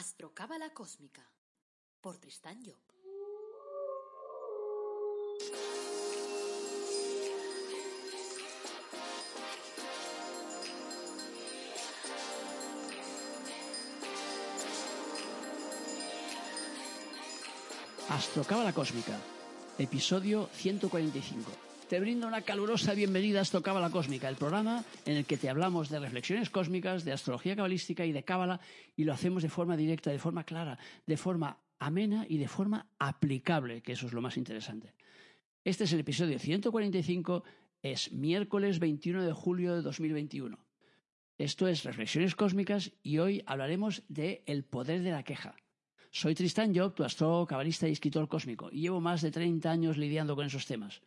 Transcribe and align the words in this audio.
Astrocábala 0.00 0.70
Cósmica 0.70 1.22
por 2.00 2.16
Tristán 2.16 2.58
Job. 2.64 2.80
Astrocábala 18.08 18.72
Cósmica, 18.72 19.20
episodio 19.78 20.48
145. 20.54 21.69
Te 21.90 21.98
brindo 21.98 22.28
una 22.28 22.42
calurosa 22.42 22.94
bienvenida 22.94 23.40
a 23.40 23.42
Astrocábala 23.42 23.90
Cósmica, 23.90 24.28
el 24.28 24.36
programa 24.36 24.84
en 25.06 25.16
el 25.16 25.24
que 25.24 25.36
te 25.36 25.50
hablamos 25.50 25.88
de 25.88 25.98
reflexiones 25.98 26.48
cósmicas, 26.48 27.04
de 27.04 27.10
astrología 27.10 27.56
cabalística 27.56 28.06
y 28.06 28.12
de 28.12 28.22
cábala, 28.22 28.60
y 28.94 29.02
lo 29.02 29.12
hacemos 29.12 29.42
de 29.42 29.48
forma 29.48 29.76
directa, 29.76 30.12
de 30.12 30.20
forma 30.20 30.44
clara, 30.44 30.78
de 31.04 31.16
forma 31.16 31.58
amena 31.80 32.26
y 32.28 32.38
de 32.38 32.46
forma 32.46 32.86
aplicable, 33.00 33.82
que 33.82 33.94
eso 33.94 34.06
es 34.06 34.12
lo 34.12 34.22
más 34.22 34.36
interesante. 34.36 34.94
Este 35.64 35.82
es 35.82 35.92
el 35.92 35.98
episodio 35.98 36.38
145, 36.38 37.42
es 37.82 38.12
miércoles 38.12 38.78
21 38.78 39.24
de 39.24 39.32
julio 39.32 39.74
de 39.74 39.82
2021. 39.82 40.64
Esto 41.38 41.66
es 41.66 41.82
Reflexiones 41.82 42.36
Cósmicas 42.36 42.92
y 43.02 43.18
hoy 43.18 43.42
hablaremos 43.46 44.04
de 44.06 44.44
el 44.46 44.62
poder 44.62 45.02
de 45.02 45.10
la 45.10 45.24
queja. 45.24 45.56
Soy 46.12 46.36
Tristán 46.36 46.72
Job, 46.72 46.94
tu 46.94 47.02
astrólogo, 47.02 47.48
cabalista 47.48 47.88
y 47.88 47.92
escritor 47.92 48.28
cósmico, 48.28 48.68
y 48.70 48.82
llevo 48.82 49.00
más 49.00 49.22
de 49.22 49.32
30 49.32 49.68
años 49.68 49.96
lidiando 49.96 50.36
con 50.36 50.46
esos 50.46 50.66
temas. 50.66 51.02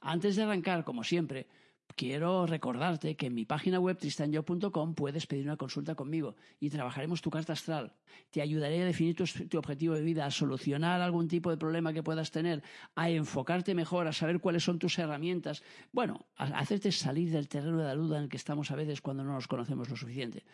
Antes 0.00 0.36
de 0.36 0.42
arrancar, 0.42 0.84
como 0.84 1.04
siempre, 1.04 1.48
quiero 1.96 2.46
recordarte 2.46 3.16
que 3.16 3.26
en 3.26 3.34
mi 3.34 3.44
página 3.44 3.80
web 3.80 3.98
tristanjob.com 3.98 4.94
puedes 4.94 5.26
pedir 5.26 5.44
una 5.44 5.56
consulta 5.56 5.94
conmigo 5.94 6.36
y 6.60 6.70
trabajaremos 6.70 7.20
tu 7.20 7.30
carta 7.30 7.54
astral. 7.54 7.92
Te 8.30 8.40
ayudaré 8.40 8.82
a 8.82 8.86
definir 8.86 9.16
tu, 9.16 9.24
tu, 9.48 9.58
objetivo 9.58 9.94
de 9.94 10.02
vida, 10.02 10.24
a 10.24 10.30
solucionar 10.30 11.00
algún 11.00 11.28
tipo 11.28 11.50
de 11.50 11.56
problema 11.56 11.92
que 11.92 12.02
puedas 12.02 12.30
tener, 12.30 12.62
a 12.94 13.10
enfocarte 13.10 13.74
mejor, 13.74 14.06
a 14.06 14.12
saber 14.12 14.40
cuáles 14.40 14.62
son 14.62 14.78
tus 14.78 14.98
herramientas. 14.98 15.62
Bueno, 15.92 16.26
a 16.36 16.44
hacerte 16.44 16.92
salir 16.92 17.30
del 17.30 17.48
terreno 17.48 17.78
de 17.78 17.84
la 17.84 17.94
duda 17.94 18.18
en 18.18 18.24
el 18.24 18.28
que 18.28 18.36
estamos 18.36 18.70
a 18.70 18.76
veces 18.76 19.00
cuando 19.00 19.24
no 19.24 19.32
nos 19.32 19.48
conocemos 19.48 19.88
lo 19.88 19.96
suficiente. 19.96 20.44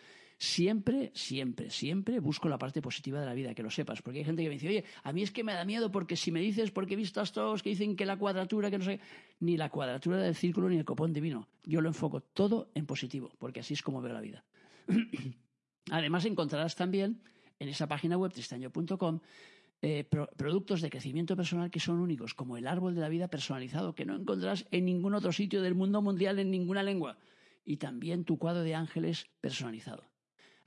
Siempre, 0.44 1.10
siempre, 1.14 1.70
siempre 1.70 2.20
busco 2.20 2.50
la 2.50 2.58
parte 2.58 2.82
positiva 2.82 3.18
de 3.18 3.24
la 3.24 3.32
vida, 3.32 3.54
que 3.54 3.62
lo 3.62 3.70
sepas, 3.70 4.02
porque 4.02 4.18
hay 4.18 4.26
gente 4.26 4.42
que 4.42 4.50
me 4.50 4.56
dice, 4.56 4.68
oye, 4.68 4.84
a 5.02 5.10
mí 5.10 5.22
es 5.22 5.30
que 5.30 5.42
me 5.42 5.54
da 5.54 5.64
miedo 5.64 5.90
porque 5.90 6.16
si 6.16 6.30
me 6.30 6.40
dices, 6.40 6.70
porque 6.70 6.92
he 6.92 6.96
visto 6.98 7.20
a 7.20 7.22
estos 7.22 7.62
que 7.62 7.70
dicen 7.70 7.96
que 7.96 8.04
la 8.04 8.18
cuadratura, 8.18 8.70
que 8.70 8.76
no 8.76 8.84
sé, 8.84 9.00
ni 9.40 9.56
la 9.56 9.70
cuadratura 9.70 10.18
del 10.18 10.34
círculo 10.34 10.68
ni 10.68 10.76
el 10.76 10.84
copón 10.84 11.14
divino. 11.14 11.48
Yo 11.64 11.80
lo 11.80 11.88
enfoco 11.88 12.20
todo 12.20 12.68
en 12.74 12.84
positivo, 12.84 13.32
porque 13.38 13.60
así 13.60 13.72
es 13.72 13.80
como 13.80 14.02
veo 14.02 14.12
la 14.12 14.20
vida. 14.20 14.44
Además, 15.90 16.26
encontrarás 16.26 16.76
también 16.76 17.22
en 17.58 17.70
esa 17.70 17.88
página 17.88 18.18
web 18.18 18.30
tristaño.com 18.30 19.20
eh, 19.80 20.04
pro 20.04 20.28
productos 20.36 20.82
de 20.82 20.90
crecimiento 20.90 21.36
personal 21.36 21.70
que 21.70 21.80
son 21.80 22.00
únicos, 22.00 22.34
como 22.34 22.58
el 22.58 22.66
árbol 22.66 22.94
de 22.94 23.00
la 23.00 23.08
vida 23.08 23.28
personalizado, 23.28 23.94
que 23.94 24.04
no 24.04 24.14
encontrarás 24.14 24.66
en 24.72 24.84
ningún 24.84 25.14
otro 25.14 25.32
sitio 25.32 25.62
del 25.62 25.74
mundo 25.74 26.02
mundial 26.02 26.38
en 26.38 26.50
ninguna 26.50 26.82
lengua, 26.82 27.16
y 27.64 27.78
también 27.78 28.24
tu 28.24 28.36
cuadro 28.36 28.62
de 28.62 28.74
ángeles 28.74 29.26
personalizado. 29.40 30.04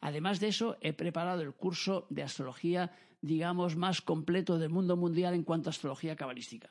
Además 0.02 0.40
de 0.40 0.50
eso, 0.50 0.78
he 0.82 0.94
preparado 0.94 1.42
el 1.42 1.54
curso 1.54 2.06
de 2.10 2.24
astrología, 2.24 2.92
digamos, 3.22 3.76
más 3.76 4.02
completo 4.02 4.58
del 4.58 4.70
mundo 4.70 4.96
mundial 4.96 5.34
en 5.34 5.44
cuanto 5.44 5.70
a 5.70 5.72
astrología 5.72 6.16
cabalística. 6.16 6.70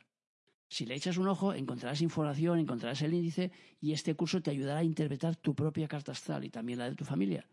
Si 0.68 0.84
le 0.84 0.94
echas 0.94 1.16
un 1.16 1.28
ojo, 1.28 1.54
encontrarás 1.54 2.00
información, 2.02 2.58
encontrarás 2.58 3.02
el 3.02 3.14
índice 3.14 3.52
y 3.80 3.92
este 3.92 4.14
curso 4.14 4.42
te 4.42 4.50
ayudará 4.50 4.80
a 4.80 4.84
interpretar 4.84 5.36
tu 5.36 5.54
propia 5.54 5.86
carta 5.86 6.12
astral 6.12 6.44
y 6.44 6.50
también 6.50 6.78
la 6.78 6.88
de 6.88 6.96
tu 6.96 7.04
familia. 7.04 7.46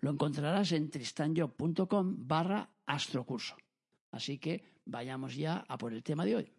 Lo 0.00 0.10
encontrarás 0.10 0.72
en 0.72 0.90
tristanjob.com 0.90 2.28
barra 2.28 2.70
astrocurso. 2.86 3.56
Así 4.10 4.38
que 4.38 4.64
vayamos 4.84 5.34
ya 5.34 5.64
a 5.68 5.78
por 5.78 5.92
el 5.92 6.02
tema 6.02 6.24
de 6.24 6.36
hoy. 6.36 6.52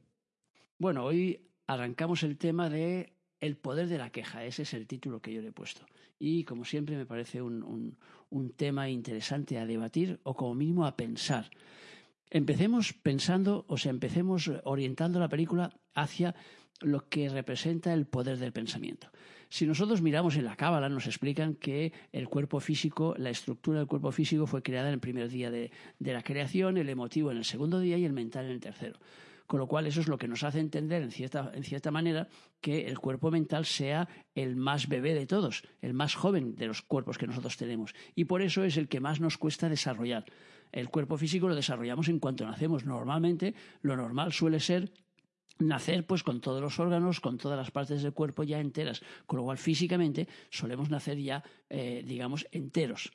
Bueno, 0.77 1.05
hoy 1.05 1.49
arrancamos 1.67 2.23
el 2.23 2.37
tema 2.37 2.69
de 2.69 3.18
el 3.39 3.55
poder 3.55 3.87
de 3.87 3.97
la 3.97 4.09
queja, 4.09 4.45
ese 4.45 4.63
es 4.63 4.73
el 4.73 4.87
título 4.87 5.21
que 5.21 5.33
yo 5.33 5.41
le 5.41 5.49
he 5.49 5.51
puesto. 5.51 5.85
Y 6.19 6.43
como 6.43 6.65
siempre 6.65 6.97
me 6.97 7.05
parece 7.05 7.41
un, 7.41 7.95
un, 8.29 8.49
tema 8.51 8.89
interesante 8.89 9.57
a 9.57 9.65
debatir 9.65 10.19
o 10.23 10.35
como 10.35 10.55
mínimo 10.55 10.85
a 10.85 10.97
pensar. 10.97 11.49
Empecemos 12.29 12.93
pensando, 12.93 13.65
o 13.67 13.77
sea, 13.77 13.91
empecemos 13.91 14.51
orientando 14.63 15.19
la 15.19 15.29
película 15.29 15.73
hacia 15.93 16.35
lo 16.81 17.07
que 17.07 17.29
representa 17.29 17.93
el 17.93 18.05
poder 18.05 18.37
del 18.37 18.51
pensamiento. 18.51 19.09
Si 19.49 19.65
nosotros 19.65 20.01
miramos 20.01 20.35
en 20.35 20.45
la 20.45 20.55
Cábala, 20.55 20.89
nos 20.89 21.07
explican 21.07 21.55
que 21.55 21.91
el 22.11 22.27
cuerpo 22.27 22.59
físico, 22.59 23.15
la 23.17 23.31
estructura 23.31 23.79
del 23.79 23.87
cuerpo 23.87 24.11
físico 24.11 24.45
fue 24.45 24.61
creada 24.61 24.89
en 24.89 24.93
el 24.95 24.99
primer 24.99 25.29
día 25.29 25.49
de, 25.49 25.71
de 25.97 26.13
la 26.13 26.21
creación, 26.21 26.77
el 26.77 26.89
emotivo 26.89 27.31
en 27.31 27.37
el 27.37 27.45
segundo 27.45 27.79
día 27.79 27.97
y 27.97 28.05
el 28.05 28.13
mental 28.13 28.45
en 28.45 28.51
el 28.51 28.59
tercero 28.59 28.99
con 29.49 29.59
lo 29.59 29.65
cual 29.65 29.87
eso 29.87 29.99
es 29.99 30.07
lo 30.07 30.19
que 30.19 30.27
nos 30.27 30.43
hace 30.43 30.59
entender 30.59 31.01
en 31.01 31.09
cierta, 31.11 31.89
manera 31.89 32.27
que 32.61 32.85
el 32.85 32.99
cuerpo 32.99 33.31
mental 33.31 33.65
sea 33.65 34.07
el 34.35 34.55
más 34.55 34.87
bebé 34.87 35.15
de 35.15 35.25
todos, 35.25 35.63
el 35.81 35.95
más 35.95 36.13
joven 36.13 36.55
de 36.55 36.67
los 36.67 36.83
cuerpos 36.83 37.17
que 37.17 37.25
nosotros 37.25 37.57
tenemos. 37.57 37.95
Y 38.13 38.25
por 38.25 38.43
eso 38.43 38.63
es 38.63 38.77
el 38.77 38.87
que 38.87 38.99
más 38.99 39.19
nos 39.19 39.39
cuesta 39.39 39.67
desarrollar. 39.67 40.23
El 40.71 40.89
cuerpo 40.89 41.17
físico 41.17 41.47
lo 41.47 41.55
desarrollamos 41.55 42.09
en 42.09 42.19
cuanto 42.19 42.45
nacemos. 42.45 42.85
Normalmente 42.85 43.55
lo 43.81 43.97
normal 43.97 44.33
suele 44.33 44.59
ser 44.59 44.91
nacer 45.57 46.05
pues 46.05 46.21
con 46.21 46.41
todos 46.41 46.61
los 46.61 46.79
órganos, 46.79 47.19
con 47.19 47.39
todas 47.39 47.57
las 47.57 47.71
partes 47.71 48.03
del 48.03 48.13
cuerpo 48.13 48.43
ya 48.43 48.59
enteras, 48.59 49.01
con 49.25 49.37
lo 49.37 49.45
cual 49.45 49.57
físicamente 49.57 50.27
solemos 50.51 50.91
nacer 50.91 51.17
ya, 51.17 51.43
eh, 51.71 52.03
digamos, 52.05 52.45
enteros. 52.51 53.11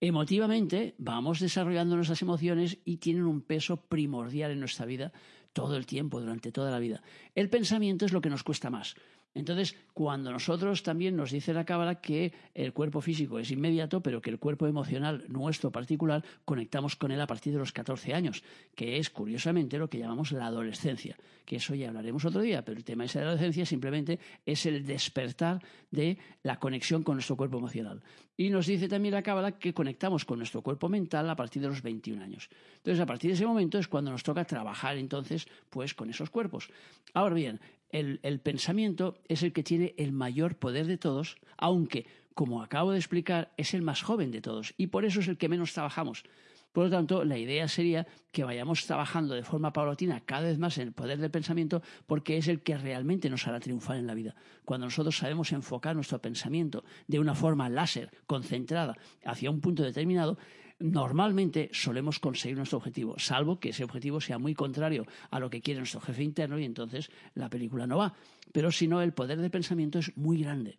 Emotivamente 0.00 0.94
vamos 0.98 1.40
desarrollando 1.40 1.96
nuestras 1.96 2.20
emociones 2.22 2.78
y 2.84 2.98
tienen 2.98 3.24
un 3.24 3.40
peso 3.40 3.78
primordial 3.78 4.50
en 4.50 4.60
nuestra 4.60 4.86
vida 4.86 5.12
todo 5.52 5.76
el 5.76 5.86
tiempo, 5.86 6.20
durante 6.20 6.52
toda 6.52 6.70
la 6.70 6.78
vida. 6.78 7.02
El 7.34 7.50
pensamiento 7.50 8.06
es 8.06 8.12
lo 8.12 8.20
que 8.20 8.30
nos 8.30 8.44
cuesta 8.44 8.70
más. 8.70 8.94
Entonces, 9.38 9.76
cuando 9.94 10.32
nosotros 10.32 10.82
también 10.82 11.14
nos 11.14 11.30
dice 11.30 11.54
la 11.54 11.64
cábala 11.64 12.00
que 12.00 12.32
el 12.54 12.72
cuerpo 12.72 13.00
físico 13.00 13.38
es 13.38 13.52
inmediato, 13.52 14.02
pero 14.02 14.20
que 14.20 14.30
el 14.30 14.40
cuerpo 14.40 14.66
emocional 14.66 15.24
nuestro 15.28 15.70
particular 15.70 16.24
conectamos 16.44 16.96
con 16.96 17.12
él 17.12 17.20
a 17.20 17.26
partir 17.28 17.52
de 17.52 17.60
los 17.60 17.70
14 17.70 18.14
años, 18.14 18.42
que 18.74 18.98
es 18.98 19.10
curiosamente 19.10 19.78
lo 19.78 19.88
que 19.88 19.98
llamamos 19.98 20.32
la 20.32 20.46
adolescencia, 20.46 21.16
que 21.44 21.56
eso 21.56 21.76
ya 21.76 21.88
hablaremos 21.88 22.24
otro 22.24 22.40
día, 22.40 22.64
pero 22.64 22.76
el 22.78 22.84
tema 22.84 23.04
de 23.04 23.14
la 23.14 23.26
adolescencia 23.26 23.64
simplemente 23.64 24.18
es 24.44 24.66
el 24.66 24.84
despertar 24.84 25.62
de 25.92 26.18
la 26.42 26.58
conexión 26.58 27.04
con 27.04 27.14
nuestro 27.14 27.36
cuerpo 27.36 27.58
emocional. 27.58 28.02
Y 28.36 28.50
nos 28.50 28.66
dice 28.66 28.88
también 28.88 29.14
la 29.14 29.22
cábala 29.22 29.52
que 29.52 29.74
conectamos 29.74 30.24
con 30.24 30.38
nuestro 30.38 30.62
cuerpo 30.62 30.88
mental 30.88 31.28
a 31.30 31.36
partir 31.36 31.62
de 31.62 31.68
los 31.68 31.82
21 31.82 32.22
años. 32.22 32.48
Entonces, 32.76 33.00
a 33.00 33.06
partir 33.06 33.30
de 33.30 33.34
ese 33.34 33.46
momento 33.46 33.78
es 33.78 33.88
cuando 33.88 34.10
nos 34.10 34.22
toca 34.22 34.44
trabajar 34.44 34.96
entonces 34.96 35.48
pues 35.70 35.94
con 35.94 36.08
esos 36.08 36.30
cuerpos. 36.30 36.70
Ahora 37.14 37.34
bien, 37.34 37.60
el, 37.90 38.40
pensamiento 38.40 39.18
es 39.28 39.42
el 39.42 39.52
que 39.52 39.62
tiene 39.62 39.94
el 39.96 40.12
mayor 40.12 40.56
poder 40.56 40.86
de 40.86 40.98
todos, 40.98 41.36
aunque, 41.56 42.06
como 42.34 42.62
acabo 42.62 42.92
de 42.92 42.98
explicar, 42.98 43.52
es 43.56 43.74
el 43.74 43.82
más 43.82 44.02
joven 44.02 44.30
de 44.30 44.40
todos 44.40 44.74
y 44.76 44.88
por 44.88 45.04
eso 45.04 45.20
es 45.20 45.28
el 45.28 45.38
que 45.38 45.48
menos 45.48 45.72
trabajamos. 45.72 46.24
Por 46.72 46.84
lo 46.84 46.90
tanto, 46.90 47.24
la 47.24 47.38
idea 47.38 47.66
sería 47.66 48.06
que 48.30 48.44
vayamos 48.44 48.86
trabajando 48.86 49.34
de 49.34 49.42
forma 49.42 49.72
paulatina 49.72 50.20
cada 50.20 50.42
vez 50.42 50.58
más 50.58 50.76
en 50.78 50.88
el 50.88 50.92
poder 50.92 51.18
del 51.18 51.30
pensamiento 51.30 51.82
porque 52.06 52.36
es 52.36 52.46
el 52.46 52.62
que 52.62 52.76
realmente 52.76 53.30
nos 53.30 53.46
hará 53.46 53.58
triunfar 53.58 53.96
en 53.96 54.06
la 54.06 54.14
vida. 54.14 54.36
Cuando 54.64 54.86
nosotros 54.86 55.16
sabemos 55.16 55.50
enfocar 55.52 55.96
nuestro 55.96 56.20
pensamiento 56.20 56.84
de 57.06 57.18
una 57.18 57.34
forma 57.34 57.70
láser, 57.70 58.10
concentrada, 58.26 58.96
hacia 59.24 59.50
un 59.50 59.60
punto 59.60 59.82
determinado, 59.82 60.38
normalmente 60.80 61.70
solemos 61.72 62.18
conseguir 62.18 62.56
nuestro 62.56 62.78
objetivo, 62.78 63.18
salvo 63.18 63.58
que 63.58 63.70
ese 63.70 63.84
objetivo 63.84 64.20
sea 64.20 64.38
muy 64.38 64.54
contrario 64.54 65.06
a 65.30 65.40
lo 65.40 65.50
que 65.50 65.60
quiere 65.60 65.80
nuestro 65.80 66.00
jefe 66.00 66.22
interno 66.22 66.58
y 66.58 66.64
entonces 66.64 67.10
la 67.34 67.48
película 67.48 67.86
no 67.86 67.98
va. 67.98 68.14
Pero 68.52 68.70
si 68.70 68.88
no, 68.88 69.02
el 69.02 69.12
poder 69.12 69.40
de 69.40 69.50
pensamiento 69.50 69.98
es 69.98 70.16
muy 70.16 70.42
grande. 70.42 70.76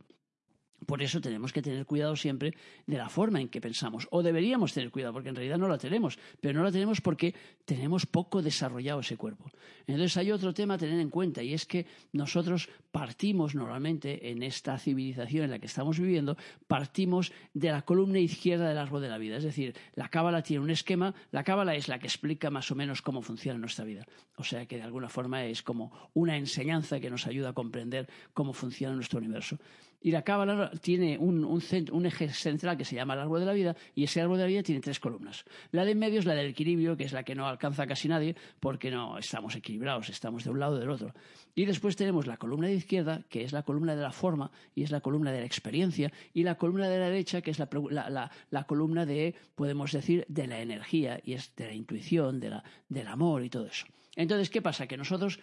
Por 0.85 1.01
eso 1.01 1.21
tenemos 1.21 1.53
que 1.53 1.61
tener 1.61 1.85
cuidado 1.85 2.15
siempre 2.15 2.53
de 2.87 2.97
la 2.97 3.09
forma 3.09 3.41
en 3.41 3.49
que 3.49 3.61
pensamos. 3.61 4.07
O 4.11 4.23
deberíamos 4.23 4.73
tener 4.73 4.91
cuidado, 4.91 5.13
porque 5.13 5.29
en 5.29 5.35
realidad 5.35 5.57
no 5.57 5.67
la 5.67 5.77
tenemos. 5.77 6.17
Pero 6.41 6.57
no 6.57 6.63
la 6.63 6.71
tenemos 6.71 7.01
porque 7.01 7.33
tenemos 7.65 8.05
poco 8.05 8.41
desarrollado 8.41 9.01
ese 9.01 9.17
cuerpo. 9.17 9.51
Entonces 9.87 10.17
hay 10.17 10.31
otro 10.31 10.53
tema 10.53 10.75
a 10.75 10.77
tener 10.77 10.99
en 10.99 11.09
cuenta 11.09 11.43
y 11.43 11.53
es 11.53 11.65
que 11.65 11.85
nosotros 12.11 12.69
partimos 12.91 13.55
normalmente 13.55 14.31
en 14.31 14.43
esta 14.43 14.77
civilización 14.77 15.45
en 15.45 15.51
la 15.51 15.59
que 15.59 15.67
estamos 15.67 15.99
viviendo, 15.99 16.37
partimos 16.67 17.31
de 17.53 17.71
la 17.71 17.83
columna 17.83 18.19
izquierda 18.19 18.67
del 18.67 18.77
árbol 18.77 19.01
de 19.01 19.09
la 19.09 19.17
vida. 19.17 19.37
Es 19.37 19.43
decir, 19.43 19.75
la 19.95 20.09
cábala 20.09 20.41
tiene 20.41 20.63
un 20.63 20.69
esquema, 20.69 21.13
la 21.31 21.43
cábala 21.43 21.75
es 21.75 21.87
la 21.87 21.99
que 21.99 22.07
explica 22.07 22.49
más 22.49 22.71
o 22.71 22.75
menos 22.75 23.01
cómo 23.01 23.21
funciona 23.21 23.59
nuestra 23.59 23.85
vida. 23.85 24.05
O 24.37 24.43
sea 24.43 24.65
que 24.65 24.77
de 24.77 24.83
alguna 24.83 25.09
forma 25.09 25.45
es 25.45 25.61
como 25.61 26.09
una 26.13 26.37
enseñanza 26.37 26.99
que 26.99 27.09
nos 27.09 27.27
ayuda 27.27 27.49
a 27.49 27.53
comprender 27.53 28.09
cómo 28.33 28.53
funciona 28.53 28.95
nuestro 28.95 29.19
universo. 29.19 29.57
Y 30.01 30.11
la 30.11 30.21
cábala 30.21 30.71
tiene 30.81 31.17
un, 31.17 32.05
eje 32.05 32.29
central 32.29 32.77
que 32.77 32.85
se 32.85 32.95
llama 32.95 33.15
el 33.15 33.19
árbol 33.19 33.41
de 33.41 33.45
la 33.45 33.53
vida 33.53 33.75
y 33.95 34.05
ese 34.05 34.21
árbol 34.21 34.37
de 34.37 34.43
la 34.43 34.47
vida 34.47 34.63
tiene 34.63 34.81
tres 34.81 34.99
columnas. 34.99 35.43
La 35.71 35.83
de 35.83 35.91
en 35.91 35.99
medio 35.99 36.19
es 36.19 36.25
la 36.25 36.35
del 36.35 36.47
equilibrio, 36.47 36.95
que 36.95 37.03
es 37.03 37.11
la 37.11 37.23
que 37.23 37.35
no 37.35 37.47
alcanza 37.47 37.85
casi 37.85 38.07
nadie 38.07 38.35
porque 38.59 38.91
no 38.91 39.17
estamos 39.17 39.55
equilibrados, 39.55 40.09
estamos 40.09 40.43
de 40.43 40.51
un 40.51 40.59
lado 40.59 40.75
o 40.75 40.79
del 40.79 40.89
otro. 40.89 41.13
Y 41.53 41.65
después 41.65 41.95
tenemos 41.97 42.27
la 42.27 42.37
columna 42.37 42.67
de 42.67 42.75
izquierda, 42.75 43.23
que 43.29 43.43
es 43.43 43.51
la 43.51 43.63
columna 43.63 43.95
de 43.95 44.01
la 44.01 44.11
forma 44.11 44.51
y 44.73 44.83
es 44.83 44.91
la 44.91 45.01
columna 45.01 45.31
de 45.31 45.39
la 45.39 45.45
experiencia, 45.45 46.13
y 46.33 46.43
la 46.43 46.55
columna 46.55 46.87
de 46.87 46.99
la 46.99 47.09
derecha, 47.09 47.41
que 47.41 47.51
es 47.51 47.59
la, 47.59 48.31
la 48.49 48.63
columna 48.63 49.05
de, 49.05 49.35
podemos 49.55 49.91
decir, 49.91 50.25
de 50.29 50.47
la 50.47 50.61
energía 50.61 51.19
y 51.23 51.33
es 51.33 51.53
de 51.55 51.67
la 51.67 51.73
intuición, 51.73 52.39
de 52.39 52.51
la, 52.51 52.63
del 52.87 53.07
amor 53.07 53.43
y 53.43 53.49
todo 53.49 53.65
eso. 53.65 53.85
Entonces, 54.15 54.49
¿qué 54.49 54.61
pasa? 54.61 54.85
Que 54.85 54.97
nosotros 54.97 55.39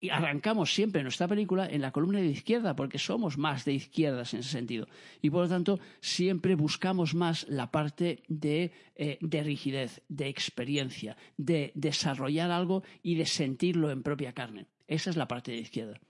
y 0.00 0.08
arrancamos 0.08 0.74
siempre 0.74 1.02
nuestra 1.02 1.28
película 1.28 1.66
en 1.66 1.82
la 1.82 1.92
columna 1.92 2.20
de 2.20 2.26
izquierda, 2.26 2.74
porque 2.74 2.98
somos 2.98 3.36
más 3.36 3.66
de 3.66 3.74
izquierdas 3.74 4.32
en 4.32 4.40
ese 4.40 4.50
sentido. 4.50 4.88
Y 5.20 5.28
por 5.28 5.42
lo 5.42 5.48
tanto, 5.48 5.78
siempre 6.00 6.54
buscamos 6.54 7.14
más 7.14 7.46
la 7.48 7.70
parte 7.70 8.22
de, 8.28 8.72
eh, 8.96 9.18
de 9.20 9.42
rigidez, 9.42 10.02
de 10.08 10.28
experiencia, 10.28 11.16
de 11.36 11.72
desarrollar 11.74 12.50
algo 12.50 12.82
y 13.02 13.16
de 13.16 13.26
sentirlo 13.26 13.90
en 13.90 14.02
propia 14.02 14.32
carne. 14.32 14.66
Esa 14.88 15.10
es 15.10 15.16
la 15.16 15.28
parte 15.28 15.52
de 15.52 15.58
izquierda. 15.58 16.00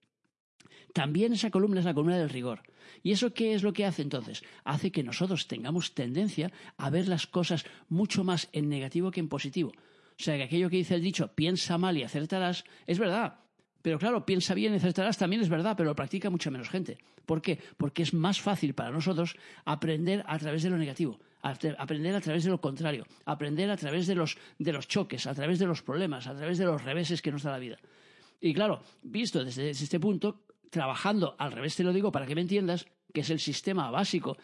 También 0.92 1.32
esa 1.32 1.50
columna 1.50 1.80
es 1.80 1.86
la 1.86 1.94
columna 1.94 2.18
del 2.18 2.30
rigor. 2.30 2.62
¿Y 3.02 3.12
eso 3.12 3.34
qué 3.34 3.54
es 3.54 3.62
lo 3.62 3.72
que 3.72 3.86
hace 3.86 4.02
entonces? 4.02 4.42
Hace 4.64 4.92
que 4.92 5.02
nosotros 5.02 5.48
tengamos 5.48 5.94
tendencia 5.94 6.52
a 6.76 6.90
ver 6.90 7.08
las 7.08 7.26
cosas 7.26 7.64
mucho 7.88 8.24
más 8.24 8.48
en 8.52 8.68
negativo 8.68 9.10
que 9.10 9.20
en 9.20 9.28
positivo. 9.28 9.70
O 9.70 10.22
sea, 10.22 10.36
que 10.36 10.44
aquello 10.44 10.68
que 10.68 10.76
dice 10.76 10.94
el 10.94 11.02
dicho, 11.02 11.32
piensa 11.34 11.78
mal 11.78 11.96
y 11.96 12.02
acertarás, 12.02 12.64
es 12.86 12.98
verdad. 12.98 13.39
Pero 13.82 13.98
claro, 13.98 14.26
piensa 14.26 14.54
bien 14.54 14.74
acertarás 14.74 15.16
también 15.16 15.40
es 15.42 15.48
verdad, 15.48 15.74
pero 15.76 15.90
lo 15.90 15.96
practica 15.96 16.30
mucha 16.30 16.50
menos 16.50 16.68
gente. 16.68 16.98
¿Por 17.24 17.40
qué? 17.40 17.58
Porque 17.76 18.02
es 18.02 18.12
más 18.12 18.40
fácil 18.40 18.74
para 18.74 18.90
nosotros 18.90 19.36
aprender 19.64 20.22
a 20.26 20.38
través 20.38 20.62
de 20.62 20.70
lo 20.70 20.76
negativo, 20.76 21.18
aprender 21.40 22.14
a 22.14 22.20
través 22.20 22.44
de 22.44 22.50
lo 22.50 22.60
contrario, 22.60 23.06
aprender 23.24 23.70
a 23.70 23.76
través 23.76 24.06
de 24.06 24.14
los, 24.14 24.36
de 24.58 24.72
los 24.72 24.86
choques, 24.86 25.26
a 25.26 25.34
través 25.34 25.58
de 25.58 25.66
los 25.66 25.82
problemas, 25.82 26.26
a 26.26 26.36
través 26.36 26.58
de 26.58 26.66
los 26.66 26.82
reveses 26.82 27.22
que 27.22 27.32
nos 27.32 27.42
da 27.42 27.52
la 27.52 27.58
vida. 27.58 27.78
Y 28.40 28.52
claro, 28.52 28.82
visto 29.02 29.44
desde 29.44 29.70
este 29.70 30.00
punto, 30.00 30.44
trabajando 30.70 31.36
al 31.38 31.52
revés 31.52 31.76
te 31.76 31.84
lo 31.84 31.92
digo 31.92 32.12
para 32.12 32.26
que 32.26 32.34
me 32.34 32.40
entiendas, 32.42 32.86
que 33.12 33.20
es 33.20 33.30
el 33.30 33.40
sistema 33.40 33.90
básico 33.90 34.36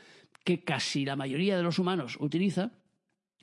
que 0.44 0.62
casi 0.62 1.04
la 1.04 1.16
mayoría 1.16 1.56
de 1.56 1.62
los 1.62 1.78
humanos 1.78 2.16
utiliza, 2.20 2.70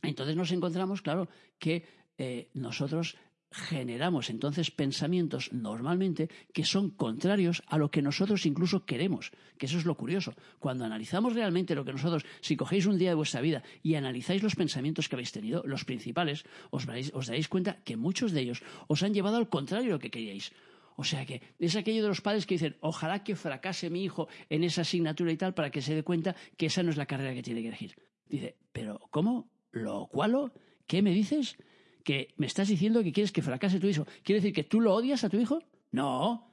entonces 0.02 0.36
nos 0.36 0.52
encontramos, 0.52 1.02
claro, 1.02 1.28
que 1.60 1.86
eh, 2.18 2.50
nosotros 2.54 3.18
generamos 3.54 4.30
entonces 4.30 4.72
pensamientos 4.72 5.54
normalmente 5.54 6.30
que 6.54 6.66
son 6.66 6.90
contrarios 6.90 7.62
a 7.68 7.78
lo 7.78 7.92
que 7.92 8.02
nosotros 8.02 8.46
incluso 8.46 8.86
queremos, 8.86 9.32
que 9.58 9.68
eso 9.68 9.78
es 9.78 9.86
lo 9.86 9.96
curioso. 9.96 10.34
Cuando 10.60 10.86
analizamos 10.86 11.34
realmente 11.34 11.76
lo 11.76 11.86
que 11.86 11.94
nosotros, 11.94 12.26
si 12.42 12.58
cogéis 12.58 12.88
un 12.88 12.98
día 12.98 13.10
de 13.10 13.16
vuestra 13.16 13.42
vida 13.42 13.64
y 13.84 13.96
analizáis 13.96 14.42
los 14.42 14.56
pensamientos 14.56 15.08
que 15.08 15.16
habéis 15.16 15.32
tenido, 15.32 15.64
los 15.66 15.86
principales, 15.86 16.46
os, 16.72 16.86
daréis 16.86 17.48
cuenta 17.48 17.78
que 17.84 17.96
muchos 17.96 18.32
de 18.32 18.42
ellos 18.42 18.64
os 18.88 19.04
han 19.04 19.14
llevado 19.14 19.38
al 19.38 19.50
contrario 19.50 19.88
de 19.88 19.94
lo 19.94 20.00
que 20.00 20.12
queríais. 20.12 20.52
O 20.96 21.04
sea 21.04 21.26
que 21.26 21.42
es 21.60 21.76
aquello 21.76 22.02
de 22.04 22.08
los 22.08 22.22
padres 22.22 22.46
que 22.46 22.56
dicen, 22.56 22.78
ojalá 22.80 23.24
que 23.24 23.36
fracase 23.36 23.90
mi 23.90 24.04
hijo 24.04 24.28
en 24.50 24.64
esa 24.64 24.82
asignatura 24.82 25.32
y 25.32 25.38
tal 25.38 25.54
para 25.54 25.72
que 25.72 25.82
se 25.82 25.96
dé 25.96 26.04
cuenta 26.04 26.36
que 26.58 26.68
esa 26.68 26.84
no 26.84 26.92
es 26.92 26.98
la 26.98 27.06
carrera 27.06 27.34
que 27.34 27.44
tiene 27.44 27.62
que 27.62 27.70
elegir. 27.70 27.96
Dice, 28.28 28.58
pero 28.72 29.00
¿cómo? 29.12 29.50
¿Lo 29.72 30.08
cualo? 30.08 30.54
¿Qué 30.86 31.02
me 31.02 31.12
dices? 31.12 31.58
Que 32.04 32.34
me 32.38 32.48
estás 32.48 32.68
diciendo 32.68 33.04
que 33.04 33.12
quieres 33.12 33.32
que 33.32 33.42
fracase 33.42 33.80
tu 33.80 33.88
hijo. 33.88 34.06
¿Quiere 34.24 34.42
decir 34.42 34.54
que 34.54 34.64
tú 34.64 34.82
lo 34.82 34.94
odias 34.94 35.24
a 35.24 35.30
tu 35.30 35.38
hijo? 35.38 35.64
No. 35.92 36.52